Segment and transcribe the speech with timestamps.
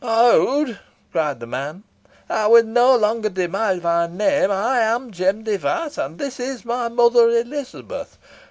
[0.03, 0.79] "Howd!"
[1.11, 1.83] cried the man;
[2.27, 4.49] "Ey win no longer deny my name.
[4.49, 8.17] Ey am Jem Device, an this is my mother, Elizabeth.